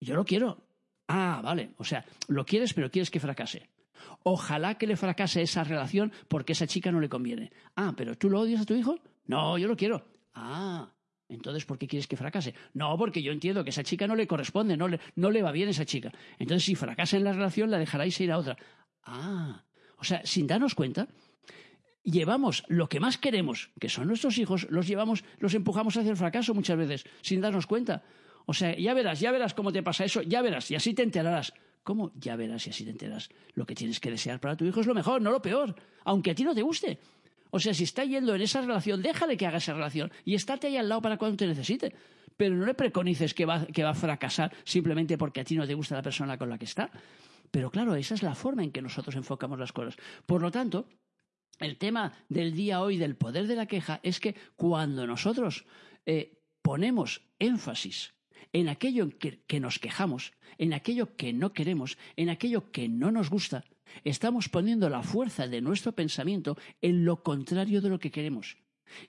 Yo 0.00 0.14
lo 0.14 0.24
quiero. 0.24 0.64
Ah, 1.08 1.40
vale. 1.42 1.70
O 1.78 1.84
sea, 1.84 2.04
lo 2.28 2.44
quieres, 2.44 2.74
pero 2.74 2.90
quieres 2.90 3.10
que 3.10 3.20
fracase. 3.20 3.68
Ojalá 4.22 4.76
que 4.76 4.86
le 4.86 4.96
fracase 4.96 5.42
esa 5.42 5.64
relación 5.64 6.12
porque 6.28 6.52
esa 6.52 6.66
chica 6.66 6.90
no 6.90 7.00
le 7.00 7.08
conviene. 7.08 7.52
Ah, 7.76 7.94
pero 7.96 8.16
tú 8.16 8.28
lo 8.28 8.40
odias 8.40 8.62
a 8.62 8.66
tu 8.66 8.74
hijo? 8.74 8.98
No, 9.26 9.56
yo 9.58 9.68
lo 9.68 9.76
quiero. 9.76 10.04
Ah, 10.34 10.92
entonces, 11.28 11.64
¿por 11.64 11.78
qué 11.78 11.86
quieres 11.86 12.06
que 12.06 12.16
fracase? 12.16 12.54
No, 12.74 12.96
porque 12.96 13.22
yo 13.22 13.32
entiendo 13.32 13.64
que 13.64 13.70
esa 13.70 13.82
chica 13.82 14.06
no 14.06 14.14
le 14.14 14.26
corresponde, 14.26 14.76
no 14.76 14.88
le, 14.88 15.00
no 15.16 15.30
le 15.30 15.42
va 15.42 15.52
bien 15.52 15.68
esa 15.68 15.84
chica. 15.84 16.12
Entonces, 16.38 16.64
si 16.64 16.74
fracasa 16.74 17.16
en 17.16 17.24
la 17.24 17.32
relación, 17.32 17.70
la 17.70 17.78
dejaráis 17.78 18.20
ir 18.20 18.30
a 18.30 18.38
otra. 18.38 18.56
Ah, 19.02 19.64
o 19.98 20.04
sea, 20.04 20.24
sin 20.24 20.46
darnos 20.46 20.74
cuenta, 20.74 21.08
llevamos 22.06 22.64
lo 22.68 22.88
que 22.88 23.00
más 23.00 23.18
queremos, 23.18 23.70
que 23.78 23.88
son 23.88 24.08
nuestros 24.08 24.38
hijos, 24.38 24.66
los 24.70 24.86
llevamos, 24.86 25.24
los 25.38 25.52
empujamos 25.54 25.96
hacia 25.96 26.10
el 26.10 26.16
fracaso 26.16 26.54
muchas 26.54 26.78
veces, 26.78 27.04
sin 27.20 27.40
darnos 27.40 27.66
cuenta. 27.66 28.02
O 28.46 28.54
sea, 28.54 28.76
ya 28.76 28.94
verás, 28.94 29.20
ya 29.20 29.32
verás 29.32 29.52
cómo 29.54 29.72
te 29.72 29.82
pasa 29.82 30.04
eso, 30.04 30.22
ya 30.22 30.40
verás, 30.40 30.70
y 30.70 30.76
así 30.76 30.94
te 30.94 31.02
enterarás. 31.02 31.52
¿Cómo? 31.82 32.10
Ya 32.18 32.34
verás 32.34 32.66
y 32.66 32.70
así 32.70 32.84
te 32.84 32.90
enteras. 32.90 33.28
Lo 33.54 33.64
que 33.64 33.76
tienes 33.76 34.00
que 34.00 34.10
desear 34.10 34.40
para 34.40 34.56
tu 34.56 34.64
hijo 34.64 34.80
es 34.80 34.86
lo 34.86 34.94
mejor, 34.94 35.22
no 35.22 35.30
lo 35.30 35.40
peor, 35.40 35.74
aunque 36.04 36.32
a 36.32 36.34
ti 36.34 36.42
no 36.42 36.54
te 36.54 36.62
guste. 36.62 36.98
O 37.50 37.60
sea, 37.60 37.74
si 37.74 37.84
está 37.84 38.04
yendo 38.04 38.34
en 38.34 38.42
esa 38.42 38.60
relación, 38.60 39.02
déjale 39.02 39.36
que 39.36 39.46
haga 39.46 39.58
esa 39.58 39.72
relación 39.72 40.10
y 40.24 40.34
estate 40.34 40.66
ahí 40.66 40.76
al 40.76 40.88
lado 40.88 41.02
para 41.02 41.16
cuando 41.16 41.36
te 41.36 41.46
necesite. 41.46 41.94
Pero 42.36 42.56
no 42.56 42.66
le 42.66 42.74
preconices 42.74 43.34
que 43.34 43.46
va, 43.46 43.66
que 43.66 43.84
va 43.84 43.90
a 43.90 43.94
fracasar 43.94 44.52
simplemente 44.64 45.16
porque 45.16 45.40
a 45.40 45.44
ti 45.44 45.54
no 45.56 45.66
te 45.66 45.74
gusta 45.74 45.94
la 45.94 46.02
persona 46.02 46.36
con 46.36 46.50
la 46.50 46.58
que 46.58 46.64
está. 46.64 46.90
Pero 47.50 47.70
claro, 47.70 47.94
esa 47.94 48.14
es 48.14 48.22
la 48.22 48.34
forma 48.34 48.64
en 48.64 48.72
que 48.72 48.82
nosotros 48.82 49.14
enfocamos 49.14 49.58
las 49.58 49.72
cosas. 49.72 49.96
Por 50.26 50.42
lo 50.42 50.50
tanto, 50.50 50.88
el 51.58 51.76
tema 51.76 52.12
del 52.28 52.54
día 52.54 52.80
hoy 52.80 52.96
del 52.96 53.16
poder 53.16 53.46
de 53.46 53.56
la 53.56 53.66
queja 53.66 54.00
es 54.02 54.20
que 54.20 54.34
cuando 54.56 55.06
nosotros 55.06 55.64
eh, 56.04 56.38
ponemos 56.62 57.22
énfasis 57.38 58.14
en 58.52 58.68
aquello 58.68 59.04
en 59.04 59.12
que, 59.12 59.42
que 59.46 59.60
nos 59.60 59.78
quejamos, 59.78 60.32
en 60.58 60.72
aquello 60.72 61.16
que 61.16 61.32
no 61.32 61.52
queremos, 61.52 61.98
en 62.16 62.30
aquello 62.30 62.70
que 62.70 62.88
no 62.88 63.10
nos 63.10 63.30
gusta, 63.30 63.64
estamos 64.04 64.48
poniendo 64.48 64.88
la 64.88 65.02
fuerza 65.02 65.46
de 65.46 65.60
nuestro 65.60 65.92
pensamiento 65.92 66.56
en 66.80 67.04
lo 67.04 67.22
contrario 67.22 67.80
de 67.80 67.88
lo 67.88 67.98
que 67.98 68.10
queremos. 68.10 68.56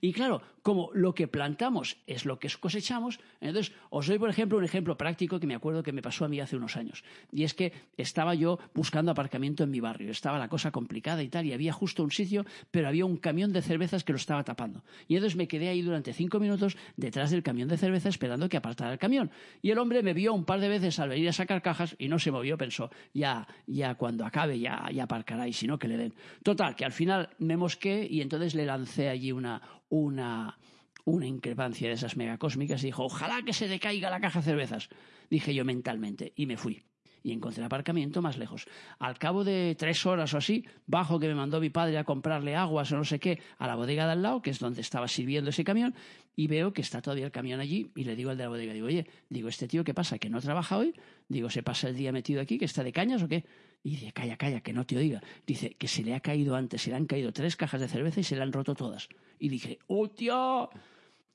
Y 0.02 0.14
claro, 0.14 0.42
como 0.62 0.90
lo 0.94 1.14
que 1.14 1.28
plantamos 1.28 1.98
es 2.08 2.26
lo 2.26 2.40
que 2.40 2.50
cosechamos, 2.60 3.20
entonces 3.40 3.74
os 3.90 4.08
doy, 4.08 4.20
por 4.20 4.30
ejemplo, 4.30 4.58
un 4.58 4.64
ejemplo 4.64 4.98
práctico 4.98 5.40
que 5.40 5.48
me 5.48 5.56
acuerdo 5.56 5.84
que 5.84 5.92
me 5.92 6.02
pasó 6.02 6.26
a 6.26 6.28
mí 6.28 6.40
hace 6.40 6.56
unos 6.56 6.76
años. 6.76 7.04
Y 7.32 7.44
es 7.44 7.54
que 7.54 7.72
estaba 7.98 8.36
yo 8.36 8.60
buscando 8.74 9.12
aparcamiento 9.12 9.64
en 9.64 9.72
mi 9.72 9.80
barrio. 9.80 10.12
Estaba 10.12 10.38
la 10.40 10.50
cosa 10.50 10.72
complicada 10.72 11.24
y 11.24 11.30
tal, 11.30 11.46
y 11.46 11.54
había 11.54 11.74
justo 11.74 12.04
un 12.04 12.12
sitio, 12.12 12.46
pero 12.72 12.88
había 12.88 13.06
un 13.06 13.18
camión 13.18 13.54
de 13.54 13.62
cervezas 13.62 14.04
que 14.04 14.14
lo 14.14 14.18
estaba 14.18 14.44
tapando. 14.44 14.84
Y 15.08 15.16
entonces 15.16 15.38
me 15.38 15.48
quedé 15.48 15.70
ahí 15.70 15.82
durante 15.82 16.14
cinco 16.14 16.40
minutos 16.40 16.78
detrás 16.96 17.32
del 17.32 17.44
camión 17.44 17.68
de 17.68 17.78
cerveza 17.78 18.10
esperando 18.10 18.50
que 18.50 18.58
apartara 18.58 18.92
el 18.92 19.00
camión. 19.00 19.32
Y 19.62 19.72
el 19.72 19.78
hombre 19.78 20.04
me 20.04 20.14
vio 20.14 20.34
un 20.34 20.46
par 20.46 20.60
de 20.60 20.70
veces 20.70 21.00
al 21.00 21.10
venir 21.10 21.30
a 21.30 21.34
sacar 21.34 21.62
cajas 21.62 21.96
y 21.98 22.08
no 22.08 22.20
se 22.20 22.32
movió, 22.32 22.58
pensó, 22.58 22.90
ya, 23.14 23.48
ya 23.66 23.96
cuando 23.96 24.26
acabe 24.26 24.60
ya, 24.60 24.90
ya 24.94 25.04
aparcará 25.04 25.48
y 25.48 25.54
si 25.54 25.68
no 25.68 25.80
que 25.80 25.88
le 25.88 25.98
den. 25.98 26.14
Total, 26.44 26.76
que 26.76 26.86
al 26.86 26.92
final 26.92 27.30
me 27.40 27.58
mosqué 27.58 28.08
y 28.10 28.22
entonces 28.22 28.56
le 28.56 28.66
lancé 28.66 29.10
allí 29.10 29.32
una, 29.32 29.62
una, 29.90 30.58
una 31.06 31.26
increpancia 31.26 31.88
de 31.88 31.94
esas 31.94 32.18
megacósmicas 32.18 32.84
y 32.84 32.88
dijo, 32.88 33.06
ojalá 33.06 33.42
que 33.44 33.54
se 33.54 33.68
decaiga 33.68 34.10
la 34.10 34.20
caja 34.20 34.40
de 34.40 34.46
cervezas. 34.46 34.90
Dije 35.30 35.54
yo 35.54 35.64
mentalmente 35.64 36.34
y 36.36 36.46
me 36.46 36.58
fui. 36.58 36.84
Y 37.24 37.32
encontré 37.32 37.64
aparcamiento 37.64 38.22
más 38.22 38.38
lejos. 38.38 38.68
Al 39.00 39.18
cabo 39.18 39.44
de 39.44 39.76
tres 39.78 40.06
horas 40.06 40.34
o 40.34 40.38
así, 40.38 40.66
bajo 40.86 41.20
que 41.20 41.28
me 41.28 41.36
mandó 41.36 41.60
mi 41.60 41.70
padre 41.70 41.98
a 41.98 42.04
comprarle 42.04 42.56
aguas 42.56 42.92
o 42.92 42.98
no 42.98 43.04
sé 43.04 43.20
qué 43.20 43.40
a 43.58 43.68
la 43.68 43.76
bodega 43.76 44.06
de 44.06 44.12
al 44.14 44.22
lado, 44.22 44.42
que 44.42 44.50
es 44.50 44.60
donde 44.60 44.82
estaba 44.82 45.08
sirviendo 45.08 45.50
ese 45.50 45.64
camión, 45.64 45.94
y 46.36 46.48
veo 46.48 46.72
que 46.72 46.82
está 46.82 47.02
todavía 47.02 47.26
el 47.26 47.32
camión 47.32 47.60
allí, 47.60 47.92
y 47.96 48.04
le 48.04 48.16
digo 48.16 48.30
al 48.30 48.38
de 48.38 48.44
la 48.44 48.50
bodega, 48.50 48.72
digo, 48.72 48.88
oye, 48.88 49.08
digo, 49.30 49.50
¿este 49.50 49.68
tío 49.68 49.84
qué 49.84 49.94
pasa? 49.94 50.20
¿Que 50.20 50.30
no 50.30 50.40
trabaja 50.40 50.78
hoy? 50.78 50.94
Digo, 51.28 51.50
¿se 51.50 51.64
pasa 51.64 51.90
el 51.90 51.96
día 51.96 52.12
metido 52.12 52.40
aquí, 52.40 52.58
que 52.58 52.66
está 52.66 52.84
de 52.84 52.94
cañas 52.94 53.24
o 53.24 53.28
qué? 53.28 53.44
Y 53.84 53.92
dice, 53.92 54.12
calla, 54.14 54.38
calla, 54.38 54.62
que 54.62 54.72
no 54.72 54.86
te 54.86 54.98
oiga. 54.98 55.22
Dice, 55.46 55.76
que 55.76 55.88
se 55.88 56.04
le 56.04 56.14
ha 56.14 56.20
caído 56.20 56.56
antes, 56.56 56.82
se 56.82 56.92
le 56.92 56.96
han 56.96 57.08
caído 57.08 57.34
tres 57.34 57.56
cajas 57.56 57.82
de 57.82 57.88
cerveza 57.88 58.20
y 58.20 58.24
se 58.24 58.36
le 58.36 58.44
han 58.44 58.54
roto 58.54 58.76
todas. 58.76 59.10
Y 59.40 59.50
dije, 59.50 59.80
¡oh, 59.88 60.10
tío! 60.10 60.70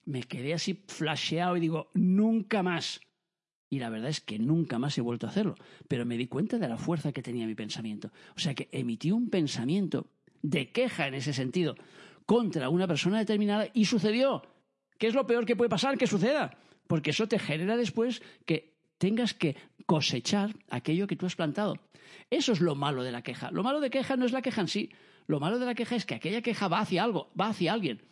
Me 0.05 0.23
quedé 0.25 0.55
así 0.55 0.83
flasheado 0.87 1.57
y 1.57 1.61
digo, 1.61 1.91
nunca 1.95 2.63
más. 2.63 3.01
Y 3.71 3.79
la 3.79 3.89
verdad 3.89 4.11
es 4.11 4.21
que 4.21 4.39
nunca 4.39 4.79
más 4.79 4.99
he 4.99 5.01
vuelto 5.01 5.27
a 5.27 5.31
hacerlo. 5.31 5.55
Pero 5.89 6.05
me 6.05 6.17
di 6.17 6.27
cuenta 6.27 6.59
de 6.59 6.69
la 6.69 6.77
fuerza 6.77 7.13
que 7.13 7.23
tenía 7.23 7.47
mi 7.47 7.55
pensamiento. 7.55 8.11
O 8.37 8.41
sea 8.41 8.55
que 8.55 8.69
emití 8.73 9.11
un 9.11 9.31
pensamiento 9.31 10.07
de 10.43 10.71
queja 10.71 11.07
en 11.07 11.15
ese 11.15 11.33
sentido 11.33 11.77
contra 12.27 12.69
una 12.69 12.87
persona 12.87 13.19
determinada 13.19 13.69
y 13.73 13.87
sucedió. 13.87 14.43
¿Qué 14.99 15.07
es 15.07 15.15
lo 15.15 15.27
peor 15.27 15.47
que 15.47 15.57
puede 15.57 15.71
pasar 15.71 15.97
que 15.97 16.07
suceda? 16.07 16.57
Porque 16.87 17.11
eso 17.11 17.29
te 17.29 17.39
genera 17.39 17.77
después 17.77 18.23
que 18.45 18.75
tengas 18.99 19.35
que 19.35 19.57
cosechar 19.87 20.55
aquello 20.69 21.07
que 21.07 21.17
tú 21.17 21.27
has 21.27 21.37
plantado. 21.37 21.77
Eso 22.31 22.53
es 22.53 22.61
lo 22.61 22.75
malo 22.75 23.03
de 23.03 23.13
la 23.13 23.23
queja. 23.23 23.51
Lo 23.51 23.63
malo 23.63 23.81
de 23.81 23.91
queja 23.91 24.17
no 24.17 24.27
es 24.27 24.33
la 24.33 24.43
queja 24.43 24.61
en 24.61 24.69
sí. 24.69 24.91
Lo 25.33 25.41
malo 25.41 25.59
de 25.59 25.65
la 25.65 25.75
queja 25.75 25.97
es 25.97 26.05
que 26.05 26.15
aquella 26.15 26.43
queja 26.43 26.69
va 26.69 26.81
hacia 26.81 27.03
algo, 27.03 27.31
va 27.41 27.49
hacia 27.49 27.73
alguien. 27.73 28.03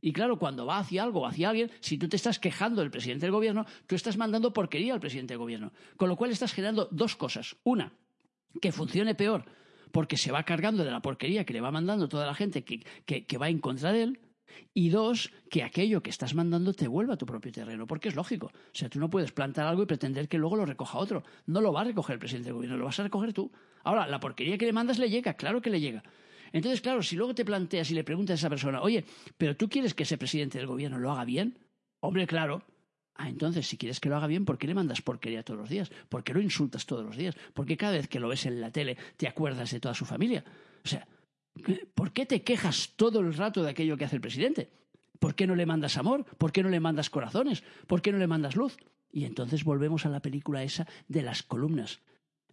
Y 0.00 0.14
claro, 0.14 0.38
cuando 0.38 0.64
va 0.64 0.78
hacia 0.78 1.02
algo 1.02 1.26
hacia 1.26 1.50
alguien, 1.50 1.70
si 1.80 1.98
tú 1.98 2.08
te 2.08 2.16
estás 2.16 2.38
quejando 2.38 2.80
del 2.80 2.90
presidente 2.90 3.26
del 3.26 3.32
gobierno, 3.32 3.66
tú 3.86 3.96
estás 3.96 4.16
mandando 4.16 4.54
porquería 4.54 4.94
al 4.94 5.00
presidente 5.00 5.34
del 5.34 5.40
gobierno. 5.40 5.72
Con 5.98 6.08
lo 6.08 6.16
cual 6.16 6.30
estás 6.30 6.54
generando 6.54 6.88
dos 6.90 7.16
cosas. 7.16 7.54
Una, 7.64 7.92
que 8.62 8.72
funcione 8.72 9.14
peor 9.14 9.44
porque 9.92 10.16
se 10.16 10.32
va 10.32 10.42
cargando 10.44 10.82
de 10.82 10.90
la 10.90 11.02
porquería 11.02 11.44
que 11.44 11.52
le 11.52 11.60
va 11.60 11.70
mandando 11.70 12.08
toda 12.08 12.24
la 12.24 12.32
gente 12.32 12.64
que, 12.64 12.80
que 13.04 13.36
va 13.36 13.50
en 13.50 13.58
contra 13.58 13.92
de 13.92 14.04
él. 14.04 14.20
Y 14.72 14.88
dos, 14.88 15.30
que 15.50 15.62
aquello 15.62 16.02
que 16.02 16.08
estás 16.08 16.34
mandando 16.34 16.72
te 16.72 16.88
vuelva 16.88 17.12
a 17.12 17.18
tu 17.18 17.26
propio 17.26 17.52
terreno, 17.52 17.86
porque 17.86 18.08
es 18.08 18.14
lógico. 18.14 18.46
O 18.46 18.72
sea, 18.72 18.88
tú 18.88 18.98
no 18.98 19.10
puedes 19.10 19.32
plantar 19.32 19.66
algo 19.66 19.82
y 19.82 19.86
pretender 19.86 20.28
que 20.28 20.38
luego 20.38 20.56
lo 20.56 20.64
recoja 20.64 20.96
otro. 20.96 21.24
No 21.44 21.60
lo 21.60 21.74
va 21.74 21.82
a 21.82 21.84
recoger 21.84 22.14
el 22.14 22.20
presidente 22.20 22.46
del 22.46 22.54
gobierno, 22.54 22.78
lo 22.78 22.86
vas 22.86 22.98
a 23.00 23.02
recoger 23.02 23.34
tú. 23.34 23.52
Ahora, 23.84 24.06
la 24.06 24.18
porquería 24.18 24.56
que 24.56 24.64
le 24.64 24.72
mandas 24.72 24.98
le 24.98 25.10
llega, 25.10 25.34
claro 25.34 25.60
que 25.60 25.68
le 25.68 25.78
llega. 25.78 26.02
Entonces, 26.52 26.80
claro, 26.80 27.02
si 27.02 27.16
luego 27.16 27.34
te 27.34 27.44
planteas 27.44 27.90
y 27.90 27.94
le 27.94 28.04
preguntas 28.04 28.34
a 28.34 28.40
esa 28.40 28.50
persona, 28.50 28.82
oye, 28.82 29.04
¿pero 29.36 29.56
tú 29.56 29.68
quieres 29.68 29.94
que 29.94 30.02
ese 30.02 30.18
presidente 30.18 30.58
del 30.58 30.66
gobierno 30.66 30.98
lo 30.98 31.10
haga 31.10 31.24
bien? 31.24 31.58
Hombre, 32.00 32.26
claro. 32.26 32.62
Ah, 33.14 33.28
entonces, 33.28 33.66
si 33.66 33.76
quieres 33.76 34.00
que 34.00 34.08
lo 34.08 34.16
haga 34.16 34.26
bien, 34.26 34.44
¿por 34.44 34.56
qué 34.56 34.66
le 34.66 34.74
mandas 34.74 35.02
porquería 35.02 35.42
todos 35.42 35.60
los 35.60 35.68
días? 35.68 35.90
¿Por 36.08 36.24
qué 36.24 36.32
lo 36.32 36.40
insultas 36.40 36.86
todos 36.86 37.04
los 37.04 37.16
días? 37.16 37.36
¿Por 37.52 37.66
qué 37.66 37.76
cada 37.76 37.92
vez 37.92 38.08
que 38.08 38.18
lo 38.18 38.28
ves 38.28 38.46
en 38.46 38.60
la 38.60 38.70
tele 38.70 38.96
te 39.16 39.28
acuerdas 39.28 39.70
de 39.70 39.80
toda 39.80 39.94
su 39.94 40.06
familia? 40.06 40.42
O 40.84 40.88
sea, 40.88 41.06
¿por 41.94 42.12
qué 42.12 42.24
te 42.24 42.42
quejas 42.42 42.94
todo 42.96 43.20
el 43.20 43.34
rato 43.34 43.62
de 43.62 43.70
aquello 43.70 43.96
que 43.96 44.06
hace 44.06 44.16
el 44.16 44.22
presidente? 44.22 44.70
¿Por 45.18 45.34
qué 45.34 45.46
no 45.46 45.54
le 45.54 45.66
mandas 45.66 45.98
amor? 45.98 46.24
¿Por 46.24 46.50
qué 46.50 46.62
no 46.62 46.70
le 46.70 46.80
mandas 46.80 47.10
corazones? 47.10 47.62
¿Por 47.86 48.00
qué 48.00 48.10
no 48.10 48.18
le 48.18 48.26
mandas 48.26 48.56
luz? 48.56 48.78
Y 49.12 49.24
entonces 49.24 49.64
volvemos 49.64 50.06
a 50.06 50.08
la 50.08 50.22
película 50.22 50.62
esa 50.62 50.86
de 51.08 51.22
las 51.22 51.42
columnas. 51.42 52.00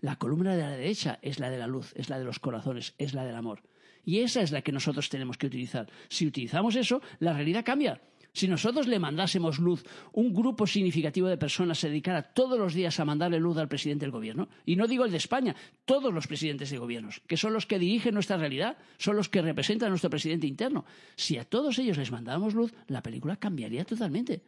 La 0.02 0.18
columna 0.18 0.54
de 0.54 0.62
la 0.62 0.72
derecha 0.72 1.18
es 1.22 1.40
la 1.40 1.50
de 1.50 1.58
la 1.58 1.68
luz, 1.68 1.94
es 1.96 2.10
la 2.10 2.20
de 2.20 2.26
los 2.26 2.40
corazones, 2.40 2.94
es 2.98 3.14
la 3.14 3.24
del 3.24 3.36
amor. 3.36 3.62
Y 4.08 4.22
esa 4.22 4.42
es 4.42 4.54
la 4.54 4.62
que 4.62 4.72
nosotros 4.72 5.10
tenemos 5.10 5.38
que 5.38 5.48
utilizar. 5.48 5.92
Si 6.08 6.26
utilizamos 6.26 6.78
eso, 6.78 7.02
la 7.20 7.34
realidad 7.34 7.66
cambia. 7.66 8.00
Si 8.32 8.48
nosotros 8.48 8.88
le 8.88 9.00
mandásemos 9.00 9.60
luz, 9.60 9.84
un 10.14 10.34
grupo 10.34 10.66
significativo 10.66 11.28
de 11.28 11.38
personas 11.38 11.78
se 11.78 11.90
dedicara 11.90 12.22
todos 12.22 12.58
los 12.58 12.74
días 12.74 13.02
a 13.02 13.06
mandarle 13.06 13.38
luz 13.38 13.58
al 13.58 13.68
presidente 13.68 14.06
del 14.06 14.14
gobierno, 14.14 14.48
y 14.66 14.78
no 14.78 14.88
digo 14.88 15.04
el 15.04 15.12
de 15.12 15.18
España, 15.18 15.58
todos 15.84 16.14
los 16.14 16.26
presidentes 16.26 16.70
de 16.70 16.78
gobiernos, 16.78 17.22
que 17.28 17.36
son 17.36 17.52
los 17.52 17.66
que 17.66 17.80
dirigen 17.80 18.14
nuestra 18.14 18.38
realidad, 18.38 18.78
son 18.98 19.18
los 19.18 19.28
que 19.28 19.42
representan 19.42 19.88
a 19.88 19.90
nuestro 19.90 20.10
presidente 20.10 20.48
interno, 20.48 20.86
si 21.18 21.38
a 21.38 21.44
todos 21.44 21.78
ellos 21.78 21.98
les 21.98 22.12
mandáramos 22.12 22.54
luz, 22.54 22.74
la 22.88 23.04
película 23.04 23.36
cambiaría 23.36 23.84
totalmente. 23.84 24.42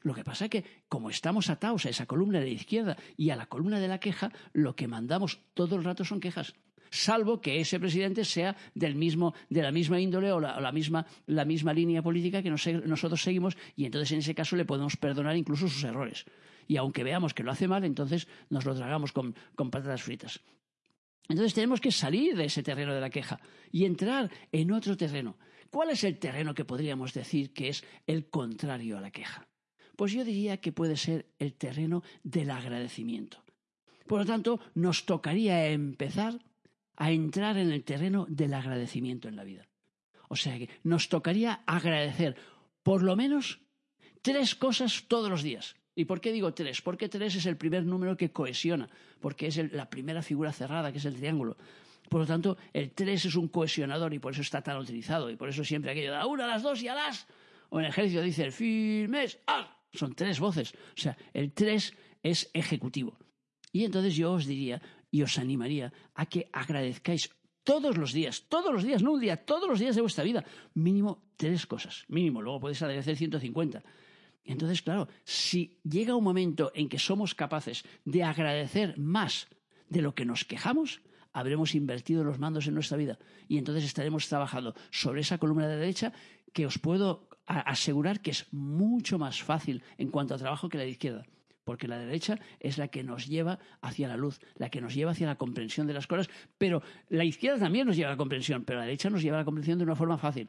Lo 0.00 0.14
que 0.14 0.24
pasa 0.24 0.46
es 0.46 0.50
que, 0.50 0.64
como 0.88 1.10
estamos 1.10 1.50
atados 1.50 1.84
a 1.84 1.90
esa 1.90 2.06
columna 2.06 2.40
de 2.40 2.46
la 2.46 2.52
izquierda 2.52 2.96
y 3.18 3.28
a 3.28 3.36
la 3.36 3.44
columna 3.44 3.78
de 3.78 3.88
la 3.88 4.00
queja, 4.00 4.32
lo 4.54 4.74
que 4.74 4.88
mandamos 4.88 5.40
todo 5.52 5.76
el 5.76 5.84
rato 5.84 6.02
son 6.02 6.20
quejas 6.20 6.54
salvo 6.90 7.40
que 7.40 7.60
ese 7.60 7.80
presidente 7.80 8.24
sea 8.24 8.56
del 8.74 8.94
mismo, 8.94 9.34
de 9.48 9.62
la 9.62 9.72
misma 9.72 10.00
índole 10.00 10.32
o 10.32 10.40
la, 10.40 10.72
misma, 10.72 11.06
la 11.26 11.44
misma, 11.44 11.72
línea 11.72 12.02
política 12.02 12.42
que 12.42 12.50
nosotros 12.50 13.22
seguimos 13.22 13.56
y 13.74 13.84
entonces 13.84 14.12
en 14.12 14.18
ese 14.18 14.34
caso 14.34 14.56
le 14.56 14.64
podemos 14.64 14.96
perdonar 14.96 15.36
incluso 15.36 15.68
sus 15.68 15.84
errores. 15.84 16.24
Y 16.68 16.76
aunque 16.76 17.04
veamos 17.04 17.34
que 17.34 17.42
lo 17.42 17.52
hace 17.52 17.68
mal, 17.68 17.84
entonces 17.84 18.26
nos 18.50 18.64
lo 18.64 18.74
tragamos 18.74 19.12
con, 19.12 19.34
con 19.54 19.70
patatas 19.70 20.02
fritas. 20.02 20.40
Entonces 21.28 21.54
tenemos 21.54 21.80
que 21.80 21.92
salir 21.92 22.36
de 22.36 22.44
ese 22.44 22.62
terreno 22.62 22.94
de 22.94 23.00
la 23.00 23.10
queja 23.10 23.40
y 23.70 23.84
entrar 23.84 24.30
en 24.52 24.72
otro 24.72 24.96
terreno. 24.96 25.36
¿Cuál 25.70 25.90
es 25.90 26.04
el 26.04 26.18
terreno 26.18 26.54
que 26.54 26.64
podríamos 26.64 27.12
decir 27.12 27.52
que 27.52 27.68
es 27.68 27.84
el 28.06 28.30
contrario 28.30 28.98
a 28.98 29.00
la 29.00 29.10
queja? 29.10 29.48
Pues 29.96 30.12
yo 30.12 30.24
diría 30.24 30.58
que 30.58 30.72
puede 30.72 30.96
ser 30.96 31.26
el 31.38 31.54
terreno 31.54 32.02
del 32.22 32.50
agradecimiento. 32.50 33.42
Por 34.06 34.20
lo 34.20 34.26
tanto, 34.26 34.60
nos 34.74 35.04
tocaría 35.04 35.68
empezar 35.68 36.38
a 36.96 37.10
entrar 37.10 37.56
en 37.58 37.70
el 37.70 37.84
terreno 37.84 38.26
del 38.28 38.54
agradecimiento 38.54 39.28
en 39.28 39.36
la 39.36 39.44
vida. 39.44 39.68
O 40.28 40.36
sea 40.36 40.58
que 40.58 40.68
nos 40.82 41.08
tocaría 41.08 41.62
agradecer 41.66 42.36
por 42.82 43.02
lo 43.02 43.16
menos 43.16 43.60
tres 44.22 44.54
cosas 44.54 45.04
todos 45.08 45.30
los 45.30 45.42
días. 45.42 45.76
¿Y 45.94 46.04
por 46.04 46.20
qué 46.20 46.32
digo 46.32 46.52
tres? 46.52 46.82
Porque 46.82 47.08
tres 47.08 47.36
es 47.36 47.46
el 47.46 47.56
primer 47.56 47.84
número 47.84 48.16
que 48.16 48.32
cohesiona, 48.32 48.88
porque 49.20 49.46
es 49.46 49.72
la 49.72 49.88
primera 49.88 50.22
figura 50.22 50.52
cerrada, 50.52 50.92
que 50.92 50.98
es 50.98 51.04
el 51.04 51.16
triángulo. 51.16 51.56
Por 52.08 52.20
lo 52.20 52.26
tanto, 52.26 52.58
el 52.72 52.92
tres 52.92 53.24
es 53.24 53.34
un 53.34 53.48
cohesionador 53.48 54.12
y 54.12 54.18
por 54.18 54.32
eso 54.32 54.42
está 54.42 54.62
tan 54.62 54.76
utilizado. 54.76 55.30
Y 55.30 55.36
por 55.36 55.48
eso 55.48 55.64
siempre 55.64 55.90
aquello 55.90 56.12
de 56.12 56.18
a 56.18 56.26
una, 56.26 56.44
a 56.44 56.48
las 56.48 56.62
dos 56.62 56.82
y 56.82 56.88
a 56.88 56.94
las. 56.94 57.26
O 57.70 57.78
en 57.78 57.86
el 57.86 57.90
ejército 57.90 58.22
dice 58.22 58.44
el 58.44 58.52
firmes, 58.52 59.38
¡ah! 59.46 59.72
Son 59.92 60.14
tres 60.14 60.38
voces. 60.38 60.74
O 60.74 61.00
sea, 61.00 61.16
el 61.32 61.52
tres 61.52 61.94
es 62.22 62.50
ejecutivo. 62.52 63.18
Y 63.72 63.84
entonces 63.84 64.14
yo 64.14 64.32
os 64.32 64.46
diría, 64.46 64.80
y 65.10 65.22
os 65.22 65.38
animaría 65.38 65.92
a 66.14 66.26
que 66.26 66.48
agradezcáis 66.52 67.30
todos 67.66 67.96
los 67.96 68.12
días, 68.12 68.44
todos 68.48 68.72
los 68.72 68.84
días, 68.84 69.02
no 69.02 69.12
un 69.12 69.20
día, 69.20 69.44
todos 69.44 69.68
los 69.68 69.80
días 69.80 69.96
de 69.96 70.00
vuestra 70.00 70.24
vida, 70.24 70.44
mínimo 70.74 71.26
tres 71.36 71.66
cosas, 71.66 72.04
mínimo, 72.08 72.40
luego 72.40 72.60
podéis 72.60 72.82
agradecer 72.82 73.16
150. 73.16 73.82
Entonces, 74.44 74.82
claro, 74.82 75.08
si 75.24 75.80
llega 75.82 76.14
un 76.14 76.22
momento 76.22 76.70
en 76.74 76.88
que 76.88 77.00
somos 77.00 77.34
capaces 77.34 77.84
de 78.04 78.22
agradecer 78.22 78.96
más 78.98 79.48
de 79.88 80.02
lo 80.02 80.14
que 80.14 80.24
nos 80.24 80.44
quejamos, 80.44 81.02
habremos 81.32 81.74
invertido 81.74 82.22
los 82.22 82.38
mandos 82.38 82.68
en 82.68 82.74
nuestra 82.74 82.96
vida 82.96 83.18
y 83.48 83.58
entonces 83.58 83.84
estaremos 83.84 84.28
trabajando 84.28 84.74
sobre 84.90 85.22
esa 85.22 85.38
columna 85.38 85.66
de 85.66 85.76
derecha 85.76 86.12
que 86.52 86.66
os 86.66 86.78
puedo 86.78 87.28
asegurar 87.46 88.20
que 88.20 88.30
es 88.30 88.46
mucho 88.52 89.18
más 89.18 89.42
fácil 89.42 89.82
en 89.98 90.10
cuanto 90.10 90.34
a 90.34 90.38
trabajo 90.38 90.68
que 90.68 90.78
la 90.78 90.84
de 90.84 90.90
izquierda 90.90 91.26
porque 91.66 91.88
la 91.88 91.98
derecha 91.98 92.38
es 92.60 92.78
la 92.78 92.86
que 92.86 93.02
nos 93.02 93.26
lleva 93.26 93.58
hacia 93.80 94.06
la 94.06 94.16
luz, 94.16 94.38
la 94.54 94.70
que 94.70 94.80
nos 94.80 94.94
lleva 94.94 95.10
hacia 95.10 95.26
la 95.26 95.34
comprensión 95.34 95.88
de 95.88 95.94
las 95.94 96.06
cosas, 96.06 96.30
pero 96.56 96.80
la 97.08 97.24
izquierda 97.24 97.58
también 97.58 97.88
nos 97.88 97.96
lleva 97.96 98.10
a 98.10 98.12
la 98.12 98.16
comprensión, 98.16 98.62
pero 98.64 98.78
la 98.78 98.84
derecha 98.84 99.10
nos 99.10 99.20
lleva 99.20 99.38
a 99.38 99.40
la 99.40 99.44
comprensión 99.44 99.76
de 99.76 99.82
una 99.82 99.96
forma 99.96 100.16
fácil, 100.16 100.48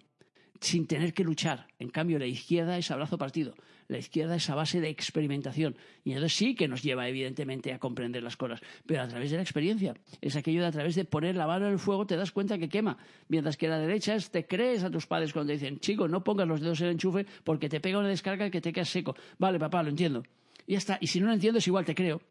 sin 0.62 0.86
tener 0.86 1.16
que 1.16 1.24
luchar. 1.24 1.66
En 1.80 1.90
cambio, 1.90 2.20
la 2.20 2.28
izquierda 2.28 2.78
es 2.78 2.92
abrazo 2.92 3.18
partido, 3.18 3.56
la 3.88 3.98
izquierda 3.98 4.36
es 4.36 4.48
a 4.52 4.54
base 4.54 4.80
de 4.80 4.90
experimentación, 4.90 5.76
y 6.04 6.12
entonces 6.12 6.38
sí 6.38 6.54
que 6.54 6.68
nos 6.68 6.84
lleva 6.84 7.10
evidentemente 7.10 7.74
a 7.74 7.80
comprender 7.80 8.22
las 8.22 8.38
cosas, 8.38 8.62
pero 8.86 9.02
a 9.02 9.08
través 9.08 9.32
de 9.32 9.38
la 9.38 9.44
experiencia. 9.44 9.96
Es 10.22 10.36
aquello 10.36 10.62
de 10.62 10.68
a 10.68 10.72
través 10.72 10.94
de 10.94 11.06
poner 11.06 11.36
la 11.36 11.48
mano 11.48 11.66
en 11.66 11.72
el 11.72 11.80
fuego 11.80 12.06
te 12.06 12.16
das 12.16 12.32
cuenta 12.32 12.60
que 12.60 12.70
quema, 12.70 12.96
mientras 13.28 13.58
que 13.58 13.68
la 13.68 13.80
derecha 13.80 14.14
es 14.14 14.30
te 14.30 14.46
crees 14.46 14.84
a 14.84 14.92
tus 14.92 15.08
padres 15.08 15.34
cuando 15.34 15.48
te 15.48 15.54
dicen, 15.54 15.80
chico, 15.80 16.08
no 16.08 16.24
pongas 16.24 16.48
los 16.48 16.62
dedos 16.62 16.80
en 16.82 16.88
el 16.88 16.92
enchufe 16.94 17.26
porque 17.44 17.70
te 17.70 17.80
pega 17.80 17.98
una 17.98 18.10
descarga 18.10 18.52
que 18.52 18.62
te 18.62 18.72
quedas 18.72 18.90
seco. 18.90 19.16
Vale, 19.40 19.58
papá, 19.58 19.82
lo 19.82 19.90
entiendo 19.90 20.22
y 20.68 20.74
ya 20.74 20.78
está. 20.78 20.98
Y 21.02 21.08
si 21.08 21.20
no 21.20 21.28
lo 21.28 21.34
entiendes, 21.34 21.66
igual 21.66 21.86
te 21.86 21.96
creo. 21.96 22.22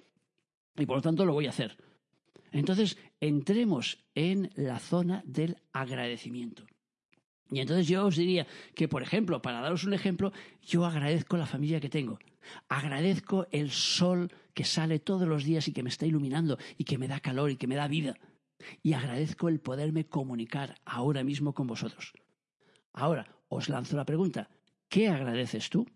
Y 0.77 0.87
por 0.87 0.97
lo 0.97 1.03
tanto 1.03 1.25
lo 1.25 1.33
voy 1.33 1.47
a 1.47 1.51
hacer. 1.51 1.77
Entonces, 2.53 2.97
entremos 3.19 3.99
en 4.15 4.51
la 4.55 4.79
zona 4.79 5.23
del 5.27 5.57
agradecimiento. 5.73 6.65
Y 7.51 7.61
entonces 7.61 7.89
yo 7.89 8.05
os 8.05 8.17
diría 8.17 8.47
que, 8.75 8.89
por 8.89 9.03
ejemplo, 9.03 9.41
para 9.41 9.61
daros 9.61 9.85
un 9.85 9.95
ejemplo, 9.95 10.33
yo 10.63 10.85
agradezco 10.85 11.37
la 11.37 11.47
familia 11.47 11.81
que 11.81 11.89
tengo. 11.89 12.19
Agradezco 12.69 13.47
el 13.51 13.71
sol 13.71 14.33
que 14.53 14.65
sale 14.65 14.99
todos 14.99 15.27
los 15.27 15.45
días 15.45 15.67
y 15.69 15.73
que 15.73 15.83
me 15.83 15.89
está 15.89 16.07
iluminando 16.07 16.59
y 16.77 16.85
que 16.85 16.99
me 16.99 17.09
da 17.09 17.21
calor 17.21 17.51
y 17.51 17.57
que 17.57 17.67
me 17.67 17.77
da 17.77 17.89
vida. 17.89 18.17
Y 18.83 18.93
agradezco 18.93 19.49
el 19.49 19.61
poderme 19.61 20.07
comunicar 20.07 20.77
ahora 20.85 21.25
mismo 21.25 21.55
con 21.55 21.67
vosotros. 21.67 22.13
Ahora, 22.93 23.27
os 23.49 23.69
lanzo 23.69 23.97
la 23.97 24.05
pregunta, 24.05 24.49
¿qué 24.89 25.09
agradeces 25.09 25.71
tú? 25.71 25.87